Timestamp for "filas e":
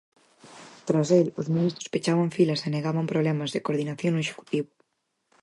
2.37-2.67